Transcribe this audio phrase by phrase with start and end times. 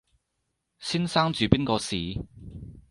[0.79, 2.25] 先生住邊個巿？